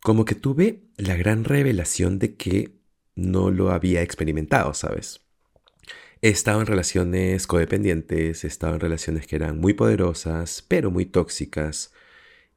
como 0.02 0.24
que 0.24 0.34
tuve 0.34 0.82
la 0.96 1.16
gran 1.16 1.44
revelación 1.44 2.18
de 2.18 2.34
que 2.36 2.72
no 3.14 3.50
lo 3.50 3.70
había 3.70 4.02
experimentado, 4.02 4.74
¿sabes? 4.74 5.20
He 6.22 6.28
estado 6.28 6.60
en 6.60 6.66
relaciones 6.66 7.46
codependientes, 7.46 8.44
he 8.44 8.46
estado 8.46 8.74
en 8.74 8.80
relaciones 8.80 9.26
que 9.26 9.36
eran 9.36 9.58
muy 9.58 9.74
poderosas, 9.74 10.64
pero 10.66 10.90
muy 10.90 11.04
tóxicas. 11.04 11.92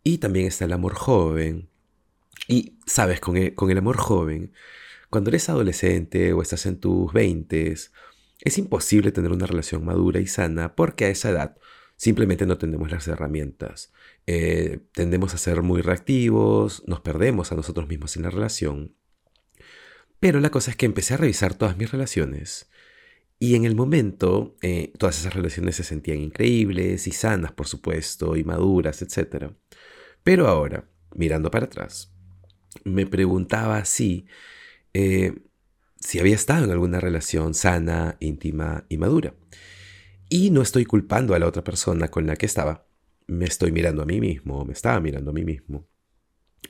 Y 0.04 0.20
también 0.20 0.46
está 0.46 0.66
el 0.66 0.74
amor 0.74 0.94
joven. 0.94 1.68
Y, 2.48 2.78
sabes, 2.86 3.20
con 3.20 3.38
el, 3.38 3.56
con 3.56 3.72
el 3.72 3.80
amor 3.80 3.98
joven, 3.98 4.54
cuando 5.10 5.30
eres 5.32 5.50
adolescente 5.50 6.34
o 6.34 6.42
estás 6.42 6.66
en 6.68 6.80
tus 6.80 7.12
20, 7.14 7.74
es 8.46 8.58
imposible 8.58 9.12
tener 9.12 9.32
una 9.32 9.48
relación 9.48 9.84
madura 9.84 10.22
y 10.22 10.28
sana 10.28 10.76
porque 10.76 11.06
a 11.06 11.10
esa 11.10 11.30
edad 11.32 11.58
simplemente 11.98 12.46
no 12.46 12.58
tenemos 12.58 12.92
las 12.92 13.08
herramientas. 13.08 13.92
Eh, 14.28 14.80
tendemos 14.94 15.34
a 15.34 15.38
ser 15.38 15.62
muy 15.62 15.82
reactivos, 15.82 16.84
nos 16.88 17.02
perdemos 17.02 17.52
a 17.52 17.56
nosotros 17.56 17.88
mismos 17.88 18.16
en 18.16 18.24
la 18.24 18.30
relación. 18.30 18.96
Pero 20.20 20.40
la 20.40 20.52
cosa 20.52 20.72
es 20.72 20.78
que 20.78 20.86
empecé 20.86 21.16
a 21.16 21.18
revisar 21.18 21.56
todas 21.56 21.78
mis 21.78 21.92
relaciones 21.92 22.70
y 23.40 23.56
en 23.56 23.66
el 23.66 23.76
momento 23.76 24.56
eh, 24.62 24.94
todas 24.98 25.20
esas 25.20 25.34
relaciones 25.34 25.76
se 25.76 25.84
sentían 25.84 26.20
increíbles 26.20 27.08
y 27.08 27.12
sanas, 27.12 27.52
por 27.52 27.68
supuesto, 27.68 28.38
y 28.38 28.44
maduras, 28.44 29.02
etc. 29.02 29.52
Pero 30.24 30.48
ahora, 30.48 30.90
mirando 31.16 31.52
para 31.52 31.66
atrás, 31.66 32.14
me 32.84 33.06
preguntaba 33.06 33.84
si, 33.86 34.26
eh, 34.94 35.34
si 36.06 36.20
había 36.20 36.36
estado 36.36 36.66
en 36.66 36.72
alguna 36.72 37.00
relación 37.00 37.56
sana, 37.56 38.18
íntima 38.20 38.86
y 38.90 38.98
madura. 38.98 39.34
Y 40.30 40.52
no 40.52 40.62
estoy 40.62 40.86
culpando 40.86 41.34
a 41.34 41.40
la 41.40 41.48
otra 41.48 41.64
persona 41.64 42.10
con 42.10 42.28
la 42.28 42.36
que 42.36 42.46
estaba. 42.46 42.88
Me 43.28 43.46
estoy 43.46 43.72
mirando 43.72 44.04
a 44.04 44.06
mí 44.06 44.20
mismo, 44.20 44.64
me 44.66 44.74
estaba 44.74 45.00
mirando 45.00 45.32
a 45.32 45.34
mí 45.34 45.44
mismo. 45.44 45.88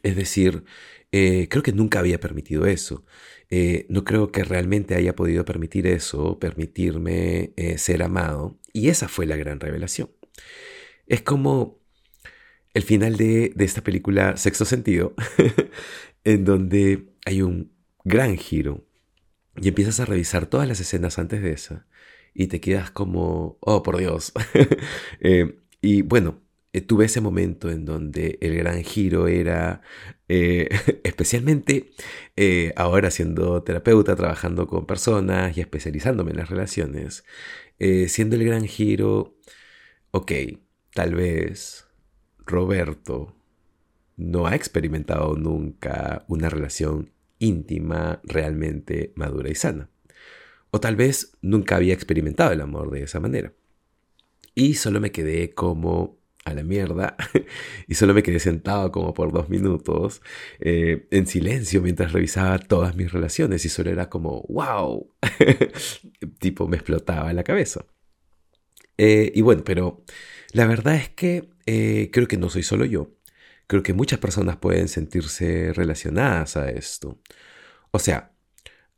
Es 0.04 0.16
decir, 0.16 0.64
eh, 1.12 1.48
creo 1.50 1.64
que 1.64 1.74
nunca 1.74 2.00
había 2.00 2.20
permitido 2.20 2.66
eso. 2.66 3.06
Eh, 3.50 3.86
no 3.90 4.06
creo 4.06 4.32
que 4.32 4.46
realmente 4.46 4.96
haya 4.96 5.16
podido 5.16 5.44
permitir 5.44 5.86
eso, 5.88 6.40
permitirme 6.40 7.54
eh, 7.58 7.78
ser 7.78 8.04
amado. 8.04 8.58
Y 8.72 8.88
esa 8.88 9.10
fue 9.10 9.26
la 9.26 9.36
gran 9.36 9.60
revelación. 9.60 10.12
Es 11.08 11.22
como 11.22 11.82
el 12.74 12.84
final 12.84 13.18
de, 13.18 13.52
de 13.54 13.66
esta 13.66 13.84
película 13.84 14.38
Sexto 14.38 14.64
Sentido, 14.64 15.14
en 16.24 16.46
donde 16.46 17.14
hay 17.26 17.42
un 17.42 17.74
gran 18.06 18.38
giro 18.38 18.86
y 19.62 19.68
empiezas 19.70 20.00
a 20.00 20.06
revisar 20.06 20.48
todas 20.48 20.68
las 20.68 20.80
escenas 20.80 21.20
antes 21.20 21.42
de 21.42 21.54
esa 21.54 21.86
y 22.36 22.48
te 22.48 22.60
quedas 22.60 22.92
como, 22.92 23.58
oh, 23.62 23.82
por 23.82 23.98
Dios. 23.98 24.34
Eh, 25.22 25.60
y 25.82 26.02
bueno, 26.02 26.42
eh, 26.74 26.82
tuve 26.82 27.06
ese 27.06 27.22
momento 27.22 27.72
en 27.72 27.86
donde 27.86 28.38
el 28.42 28.56
gran 28.58 28.84
giro 28.84 29.28
era, 29.28 29.82
eh, 30.28 30.70
especialmente 31.04 31.92
ahora 32.76 33.12
siendo 33.12 33.64
terapeuta, 33.64 34.16
trabajando 34.16 34.68
con 34.68 34.86
personas 34.86 35.58
y 35.58 35.62
especializándome 35.62 36.32
en 36.32 36.38
las 36.38 36.50
relaciones, 36.50 37.24
siendo 38.08 38.36
el 38.36 38.46
gran 38.46 38.66
giro, 38.66 39.38
ok, 40.12 40.32
tal 40.94 41.16
vez 41.16 41.88
Roberto 42.46 43.36
no 44.18 44.48
ha 44.48 44.56
experimentado 44.56 45.36
nunca 45.36 46.26
una 46.28 46.50
relación 46.50 47.12
íntima, 47.40 48.22
realmente 48.24 49.14
madura 49.16 49.50
y 49.50 49.56
sana. 49.56 49.90
O 50.72 50.80
tal 50.80 50.96
vez 50.96 51.38
nunca 51.42 51.78
había 51.78 51.94
experimentado 51.94 52.52
el 52.52 52.62
amor 52.62 52.92
de 52.92 53.04
esa 53.04 53.20
manera. 53.20 53.54
Y 54.54 54.76
solo 54.76 55.00
me 55.00 55.12
quedé 55.12 55.54
como 55.54 56.20
a 56.46 56.54
la 56.54 56.64
mierda 56.64 57.18
y 57.88 57.96
solo 57.96 58.14
me 58.14 58.24
quedé 58.24 58.40
sentado 58.40 58.92
como 58.92 59.14
por 59.14 59.34
dos 59.34 59.50
minutos 59.50 60.22
eh, 60.60 61.08
en 61.10 61.26
silencio 61.26 61.82
mientras 61.82 62.14
revisaba 62.14 62.60
todas 62.60 62.96
mis 62.96 63.12
relaciones 63.12 63.66
y 63.66 63.70
solo 63.70 63.90
era 63.90 64.10
como 64.10 64.46
wow 64.48 65.10
tipo 66.40 66.68
me 66.68 66.78
explotaba 66.78 67.34
la 67.34 67.44
cabeza 67.44 67.86
eh, 68.98 69.32
y 69.34 69.42
bueno 69.42 69.64
pero 69.64 70.04
la 70.52 70.68
verdad 70.68 70.96
es 70.96 71.10
que 71.10 71.50
eh, 71.66 72.12
creo 72.14 72.28
que 72.28 72.38
no 72.38 72.52
soy 72.52 72.62
solo 72.62 72.86
yo 72.86 73.10
creo 73.68 73.84
que 73.84 73.94
muchas 73.94 74.20
personas 74.20 74.58
pueden 74.58 74.88
sentirse 74.88 75.74
relacionadas 75.74 76.58
a 76.58 76.70
esto 76.70 77.20
o 77.92 78.00
sea 78.00 78.36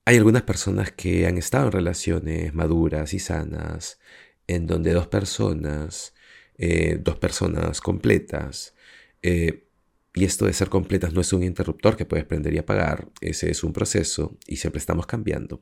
hay 0.07 0.15
algunas 0.15 0.43
personas 0.43 0.93
que 0.93 1.27
han 1.27 1.37
estado 1.37 1.65
en 1.65 1.73
relaciones 1.73 2.53
maduras 2.53 3.13
y 3.13 3.19
sanas, 3.19 3.99
en 4.47 4.65
donde 4.65 4.93
dos 4.93 5.07
personas, 5.07 6.13
eh, 6.57 6.97
dos 7.03 7.17
personas 7.17 7.81
completas, 7.81 8.73
eh, 9.21 9.67
y 10.13 10.23
esto 10.23 10.45
de 10.45 10.53
ser 10.53 10.69
completas 10.69 11.11
no 11.11 11.19
es 11.19 11.33
un 11.33 11.43
interruptor 11.43 11.97
que 11.97 12.05
puedes 12.05 12.23
prender 12.23 12.53
y 12.53 12.57
apagar, 12.57 13.09
ese 13.19 13.51
es 13.51 13.65
un 13.65 13.73
proceso 13.73 14.37
y 14.47 14.55
siempre 14.55 14.79
estamos 14.79 15.07
cambiando. 15.07 15.61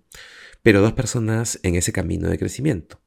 Pero 0.62 0.80
dos 0.80 0.94
personas 0.94 1.60
en 1.64 1.74
ese 1.74 1.92
camino 1.92 2.30
de 2.30 2.38
crecimiento, 2.38 3.02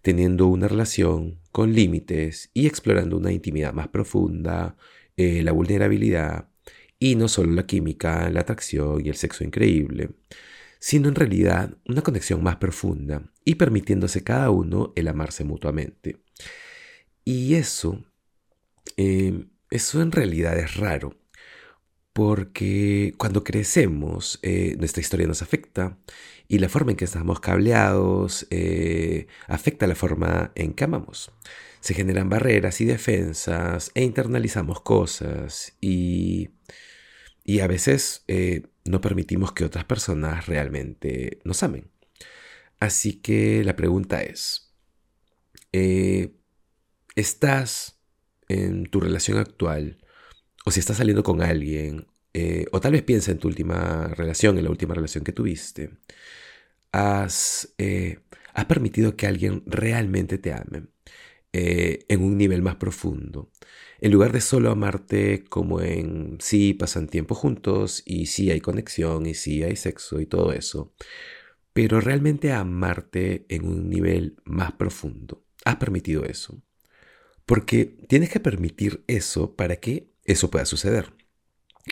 teniendo 0.00 0.46
una 0.46 0.68
relación 0.68 1.38
con 1.52 1.74
límites 1.74 2.50
y 2.54 2.66
explorando 2.66 3.18
una 3.18 3.30
intimidad 3.30 3.74
más 3.74 3.88
profunda, 3.88 4.74
eh, 5.18 5.42
la 5.42 5.52
vulnerabilidad 5.52 6.48
y 6.98 7.14
no 7.16 7.28
solo 7.28 7.52
la 7.52 7.66
química, 7.66 8.30
la 8.30 8.40
atracción 8.40 9.04
y 9.04 9.10
el 9.10 9.16
sexo 9.16 9.44
increíble 9.44 10.10
sino 10.78 11.08
en 11.08 11.14
realidad 11.14 11.76
una 11.86 12.02
conexión 12.02 12.42
más 12.42 12.56
profunda 12.56 13.22
y 13.44 13.56
permitiéndose 13.56 14.22
cada 14.22 14.50
uno 14.50 14.92
el 14.96 15.08
amarse 15.08 15.44
mutuamente. 15.44 16.22
Y 17.24 17.54
eso, 17.54 18.04
eh, 18.96 19.46
eso 19.70 20.02
en 20.02 20.12
realidad 20.12 20.58
es 20.58 20.76
raro, 20.76 21.14
porque 22.18 23.14
cuando 23.16 23.44
crecemos 23.44 24.40
eh, 24.42 24.74
nuestra 24.76 25.00
historia 25.00 25.28
nos 25.28 25.40
afecta 25.40 25.98
y 26.48 26.58
la 26.58 26.68
forma 26.68 26.90
en 26.90 26.96
que 26.96 27.04
estamos 27.04 27.38
cableados 27.38 28.48
eh, 28.50 29.28
afecta 29.46 29.86
la 29.86 29.94
forma 29.94 30.50
en 30.56 30.74
que 30.74 30.82
amamos. 30.82 31.30
Se 31.78 31.94
generan 31.94 32.28
barreras 32.28 32.80
y 32.80 32.86
defensas 32.86 33.92
e 33.94 34.02
internalizamos 34.02 34.80
cosas 34.80 35.76
y, 35.80 36.50
y 37.44 37.60
a 37.60 37.68
veces 37.68 38.24
no 38.84 39.00
permitimos 39.00 39.52
que 39.52 39.64
otras 39.64 39.84
personas 39.84 40.46
realmente 40.46 41.38
nos 41.44 41.62
amen. 41.62 41.88
Así 42.80 43.20
que 43.20 43.62
la 43.62 43.76
pregunta 43.76 44.24
es, 44.24 44.74
eh, 45.72 46.34
¿estás 47.14 48.00
en 48.48 48.86
tu 48.86 48.98
relación 48.98 49.38
actual 49.38 49.98
o 50.68 50.70
si 50.70 50.80
estás 50.80 50.98
saliendo 50.98 51.22
con 51.22 51.42
alguien 51.42 52.06
eh, 52.34 52.66
o 52.72 52.80
tal 52.80 52.92
vez 52.92 53.02
piensa 53.02 53.32
en 53.32 53.38
tu 53.38 53.48
última 53.48 54.08
relación, 54.08 54.58
en 54.58 54.64
la 54.64 54.70
última 54.70 54.94
relación 54.94 55.24
que 55.24 55.32
tuviste, 55.32 55.90
has, 56.92 57.74
eh, 57.78 58.20
has 58.54 58.66
permitido 58.66 59.16
que 59.16 59.26
alguien 59.26 59.62
realmente 59.66 60.38
te 60.38 60.52
ame 60.52 60.88
en 61.52 62.22
un 62.22 62.36
nivel 62.38 62.62
más 62.62 62.76
profundo 62.76 63.50
en 64.00 64.12
lugar 64.12 64.32
de 64.32 64.40
solo 64.40 64.70
amarte 64.70 65.44
como 65.48 65.80
en 65.80 66.38
sí 66.40 66.74
pasan 66.74 67.08
tiempo 67.08 67.34
juntos 67.34 68.02
y 68.06 68.26
sí 68.26 68.50
hay 68.50 68.60
conexión 68.60 69.26
y 69.26 69.34
sí 69.34 69.62
hay 69.62 69.76
sexo 69.76 70.20
y 70.20 70.26
todo 70.26 70.52
eso, 70.52 70.94
pero 71.72 72.00
realmente 72.00 72.52
amarte 72.52 73.46
en 73.48 73.66
un 73.66 73.90
nivel 73.90 74.36
más 74.44 74.72
profundo. 74.72 75.44
Has 75.64 75.76
permitido 75.76 76.24
eso. 76.24 76.62
Porque 77.46 77.86
tienes 78.08 78.30
que 78.30 78.40
permitir 78.40 79.04
eso 79.06 79.56
para 79.56 79.76
que 79.76 80.07
eso 80.28 80.50
pueda 80.50 80.64
suceder. 80.64 81.12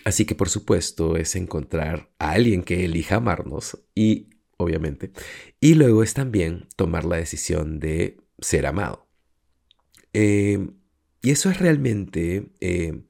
Así 0.05 0.25
que 0.27 0.35
por 0.35 0.49
supuesto 0.49 1.17
es 1.17 1.37
encontrar 1.37 2.11
a 2.19 2.33
alguien 2.33 2.63
que 2.63 2.85
elija 2.85 3.17
amarnos 3.17 3.79
y, 3.95 4.31
obviamente, 4.59 5.11
y 5.61 5.75
luego 5.75 6.03
es 6.03 6.15
también 6.15 6.69
tomar 6.77 7.05
la 7.05 7.17
decisión 7.17 7.81
de 7.81 8.19
ser 8.39 8.67
amado. 8.67 9.09
Eh, 10.13 10.69
y 11.23 11.31
eso 11.31 11.51
es 11.51 11.59
realmente, 11.59 12.53
eh, 12.61 13.03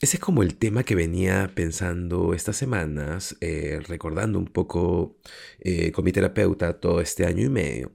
ese 0.00 0.16
es 0.18 0.20
como 0.20 0.42
el 0.42 0.56
tema 0.58 0.84
que 0.84 0.94
venía 0.94 1.50
pensando 1.54 2.34
estas 2.34 2.56
semanas, 2.56 3.36
eh, 3.40 3.80
recordando 3.88 4.38
un 4.38 4.46
poco 4.46 5.18
eh, 5.60 5.92
con 5.92 6.04
mi 6.04 6.12
terapeuta 6.12 6.78
todo 6.80 7.00
este 7.00 7.26
año 7.26 7.44
y 7.44 7.48
medio. 7.48 7.92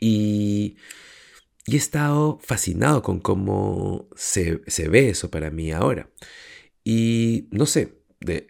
Y, 0.00 0.76
he 1.66 1.76
estado 1.76 2.38
fascinado 2.42 3.02
con 3.02 3.20
cómo 3.20 4.08
se, 4.16 4.60
ve 4.88 5.10
eso 5.10 5.30
para 5.30 5.50
mí 5.50 5.72
ahora. 5.72 6.10
Y 6.84 7.48
no 7.50 7.66
sé, 7.66 8.02
de, 8.20 8.48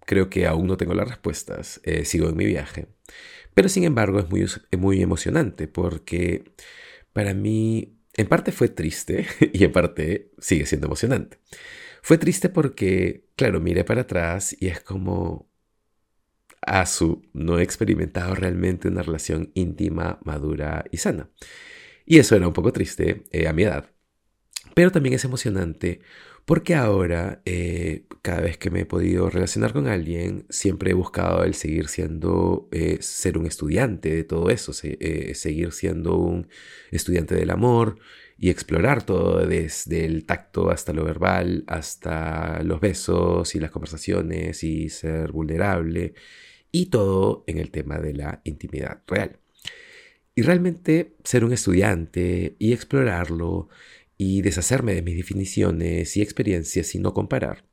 creo 0.00 0.30
que 0.30 0.46
aún 0.46 0.66
no 0.66 0.76
tengo 0.76 0.94
las 0.94 1.08
respuestas, 1.08 1.80
sigo 2.04 2.28
en 2.28 2.36
mi 2.36 2.46
viaje. 2.46 2.88
Pero 3.54 3.68
sin 3.68 3.84
embargo 3.84 4.20
es 4.20 4.28
muy, 4.30 4.46
muy 4.78 5.02
emocionante 5.02 5.66
porque 5.68 6.44
para 7.12 7.34
mí 7.34 7.96
en 8.16 8.26
parte 8.28 8.52
fue 8.52 8.68
triste 8.68 9.26
y 9.52 9.64
en 9.64 9.72
parte 9.72 10.32
sigue 10.38 10.66
siendo 10.66 10.86
emocionante. 10.86 11.38
Fue 12.02 12.18
triste 12.18 12.48
porque, 12.48 13.26
claro, 13.36 13.60
miré 13.60 13.84
para 13.84 14.02
atrás 14.02 14.56
y 14.60 14.68
es 14.68 14.80
como, 14.80 15.50
a 16.62 16.86
su 16.86 17.22
no 17.32 17.58
he 17.58 17.62
experimentado 17.62 18.34
realmente 18.34 18.88
una 18.88 19.02
relación 19.02 19.50
íntima, 19.54 20.18
madura 20.24 20.84
y 20.90 20.98
sana. 20.98 21.30
Y 22.06 22.18
eso 22.18 22.36
era 22.36 22.46
un 22.46 22.54
poco 22.54 22.72
triste 22.72 23.24
eh, 23.32 23.48
a 23.48 23.52
mi 23.52 23.64
edad. 23.64 23.90
Pero 24.74 24.92
también 24.92 25.14
es 25.14 25.24
emocionante 25.24 26.00
porque 26.44 26.76
ahora, 26.76 27.42
eh, 27.44 28.06
cada 28.22 28.40
vez 28.40 28.56
que 28.56 28.70
me 28.70 28.82
he 28.82 28.86
podido 28.86 29.28
relacionar 29.28 29.72
con 29.72 29.88
alguien, 29.88 30.46
siempre 30.48 30.92
he 30.92 30.94
buscado 30.94 31.42
el 31.42 31.54
seguir 31.54 31.88
siendo, 31.88 32.68
eh, 32.70 32.98
ser 33.00 33.36
un 33.36 33.46
estudiante 33.46 34.14
de 34.14 34.24
todo 34.24 34.50
eso, 34.50 34.72
seguir 34.72 35.72
siendo 35.72 36.16
un 36.16 36.48
estudiante 36.92 37.34
del 37.34 37.50
amor 37.50 37.98
y 38.38 38.50
explorar 38.50 39.04
todo 39.04 39.44
desde 39.46 40.04
el 40.04 40.24
tacto 40.24 40.70
hasta 40.70 40.92
lo 40.92 41.04
verbal, 41.04 41.64
hasta 41.66 42.62
los 42.62 42.80
besos 42.80 43.54
y 43.56 43.60
las 43.60 43.70
conversaciones 43.72 44.62
y 44.62 44.88
ser 44.88 45.32
vulnerable 45.32 46.14
y 46.70 46.86
todo 46.86 47.44
en 47.48 47.58
el 47.58 47.70
tema 47.70 47.98
de 47.98 48.14
la 48.14 48.40
intimidad 48.44 49.02
real. 49.08 49.40
Y 50.36 50.42
realmente 50.42 51.16
ser 51.24 51.44
un 51.44 51.52
estudiante 51.52 52.54
y 52.60 52.72
explorarlo 52.72 53.68
y 54.16 54.42
deshacerme 54.42 54.94
de 54.94 55.02
mis 55.02 55.16
definiciones 55.16 56.16
y 56.16 56.22
experiencias 56.22 56.94
y 56.94 57.00
no 57.00 57.12
comparar. 57.12 57.64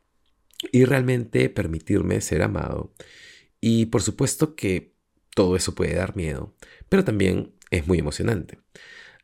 Y 0.72 0.86
realmente 0.86 1.50
permitirme 1.50 2.22
ser 2.22 2.42
amado. 2.42 2.94
Y 3.60 3.88
por 3.88 4.02
supuesto 4.02 4.56
que 4.56 4.96
todo 5.36 5.56
eso 5.56 5.76
puede 5.76 5.94
dar 5.94 6.16
miedo, 6.16 6.56
pero 6.90 7.04
también 7.04 7.54
es 7.70 7.86
muy 7.86 8.00
emocionante. 8.00 8.60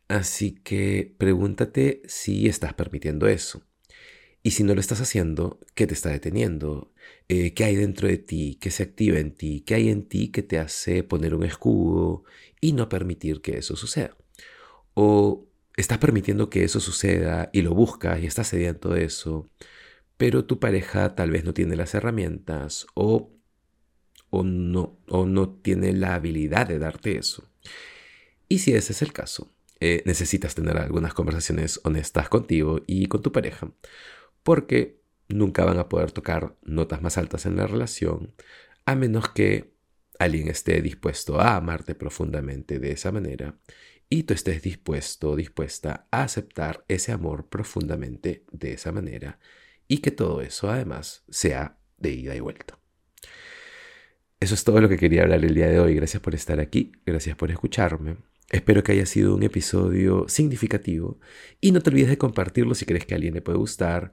Así 0.08 0.52
que 0.52 1.14
pregúntate 1.18 2.02
si 2.06 2.46
estás 2.46 2.74
permitiendo 2.74 3.26
eso. 3.26 3.62
Y 4.42 4.52
si 4.52 4.64
no 4.64 4.74
lo 4.74 4.80
estás 4.80 5.00
haciendo, 5.00 5.60
¿qué 5.74 5.86
te 5.86 5.94
está 5.94 6.08
deteniendo? 6.08 6.92
Eh, 7.28 7.52
¿Qué 7.52 7.64
hay 7.64 7.76
dentro 7.76 8.08
de 8.08 8.16
ti? 8.16 8.56
¿Qué 8.60 8.70
se 8.70 8.82
activa 8.82 9.18
en 9.18 9.32
ti? 9.32 9.62
¿Qué 9.66 9.74
hay 9.74 9.90
en 9.90 10.04
ti 10.08 10.28
que 10.28 10.42
te 10.42 10.58
hace 10.58 11.02
poner 11.02 11.34
un 11.34 11.44
escudo 11.44 12.24
y 12.60 12.72
no 12.72 12.88
permitir 12.88 13.42
que 13.42 13.58
eso 13.58 13.76
suceda? 13.76 14.16
¿O 14.94 15.46
estás 15.76 15.98
permitiendo 15.98 16.50
que 16.50 16.64
eso 16.64 16.80
suceda 16.80 17.50
y 17.52 17.62
lo 17.62 17.74
buscas 17.74 18.20
y 18.22 18.26
estás 18.26 18.48
sediento 18.48 18.90
de 18.90 19.04
eso, 19.04 19.48
pero 20.16 20.44
tu 20.44 20.58
pareja 20.58 21.14
tal 21.14 21.30
vez 21.30 21.44
no 21.44 21.54
tiene 21.54 21.76
las 21.76 21.94
herramientas 21.94 22.86
o, 22.94 23.30
o, 24.30 24.42
no, 24.42 24.98
o 25.08 25.26
no 25.26 25.50
tiene 25.50 25.92
la 25.92 26.14
habilidad 26.14 26.66
de 26.66 26.78
darte 26.78 27.16
eso? 27.16 27.48
Y 28.48 28.58
si 28.58 28.72
ese 28.74 28.92
es 28.92 29.02
el 29.02 29.12
caso, 29.12 29.52
eh, 29.80 30.02
necesitas 30.06 30.54
tener 30.54 30.76
algunas 30.76 31.14
conversaciones 31.14 31.80
honestas 31.84 32.28
contigo 32.28 32.80
y 32.86 33.06
con 33.06 33.22
tu 33.22 33.32
pareja, 33.32 33.72
porque 34.42 35.00
nunca 35.28 35.64
van 35.64 35.78
a 35.78 35.88
poder 35.88 36.12
tocar 36.12 36.56
notas 36.62 37.02
más 37.02 37.18
altas 37.18 37.46
en 37.46 37.56
la 37.56 37.66
relación, 37.66 38.34
a 38.84 38.94
menos 38.94 39.28
que 39.30 39.72
alguien 40.18 40.48
esté 40.48 40.82
dispuesto 40.82 41.40
a 41.40 41.56
amarte 41.56 41.94
profundamente 41.94 42.78
de 42.78 42.92
esa 42.92 43.12
manera 43.12 43.58
y 44.08 44.24
tú 44.24 44.34
estés 44.34 44.60
dispuesto 44.60 45.36
dispuesta 45.36 46.08
a 46.10 46.24
aceptar 46.24 46.84
ese 46.88 47.12
amor 47.12 47.48
profundamente 47.48 48.44
de 48.50 48.72
esa 48.72 48.92
manera 48.92 49.38
y 49.86 49.98
que 49.98 50.10
todo 50.10 50.42
eso 50.42 50.70
además 50.70 51.24
sea 51.30 51.78
de 51.96 52.10
ida 52.10 52.34
y 52.34 52.40
vuelta. 52.40 52.78
Eso 54.40 54.54
es 54.54 54.64
todo 54.64 54.80
lo 54.80 54.88
que 54.88 54.96
quería 54.96 55.22
hablar 55.22 55.44
el 55.44 55.54
día 55.54 55.68
de 55.68 55.80
hoy. 55.80 55.94
Gracias 55.94 56.22
por 56.22 56.34
estar 56.34 56.60
aquí, 56.60 56.92
gracias 57.04 57.36
por 57.36 57.50
escucharme. 57.50 58.16
Espero 58.50 58.82
que 58.82 58.92
haya 58.92 59.06
sido 59.06 59.34
un 59.34 59.44
episodio 59.44 60.26
significativo 60.28 61.18
y 61.60 61.70
no 61.70 61.80
te 61.80 61.90
olvides 61.90 62.10
de 62.10 62.18
compartirlo 62.18 62.74
si 62.74 62.84
crees 62.84 63.06
que 63.06 63.14
a 63.14 63.16
alguien 63.16 63.34
le 63.34 63.42
puede 63.42 63.58
gustar, 63.58 64.12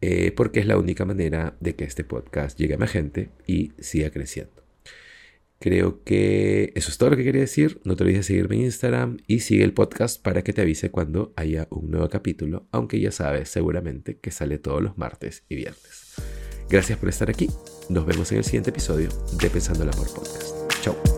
eh, 0.00 0.32
porque 0.32 0.60
es 0.60 0.66
la 0.66 0.76
única 0.76 1.06
manera 1.06 1.56
de 1.60 1.74
que 1.74 1.84
este 1.84 2.04
podcast 2.04 2.58
llegue 2.58 2.74
a 2.74 2.78
más 2.78 2.90
gente 2.90 3.30
y 3.46 3.72
siga 3.78 4.10
creciendo. 4.10 4.58
Creo 5.60 6.04
que 6.04 6.72
eso 6.76 6.90
es 6.90 6.98
todo 6.98 7.10
lo 7.10 7.16
que 7.16 7.24
quería 7.24 7.40
decir. 7.40 7.80
No 7.82 7.96
te 7.96 8.04
olvides 8.04 8.20
de 8.20 8.24
seguirme 8.24 8.56
en 8.56 8.62
Instagram 8.62 9.18
y 9.26 9.40
sigue 9.40 9.64
el 9.64 9.72
podcast 9.72 10.22
para 10.22 10.42
que 10.42 10.52
te 10.52 10.60
avise 10.60 10.90
cuando 10.90 11.32
haya 11.34 11.66
un 11.70 11.90
nuevo 11.90 12.08
capítulo, 12.08 12.68
aunque 12.70 13.00
ya 13.00 13.10
sabes 13.10 13.48
seguramente 13.48 14.18
que 14.18 14.30
sale 14.30 14.58
todos 14.58 14.82
los 14.82 14.96
martes 14.98 15.44
y 15.48 15.56
viernes. 15.56 16.14
Gracias 16.70 16.98
por 16.98 17.08
estar 17.08 17.30
aquí. 17.30 17.48
Nos 17.88 18.06
vemos 18.06 18.30
en 18.30 18.38
el 18.38 18.44
siguiente 18.44 18.70
episodio 18.70 19.08
de 19.40 19.50
Pensando 19.50 19.82
el 19.82 19.90
Amor 19.90 20.12
Podcast. 20.14 20.54
Chao. 20.82 21.17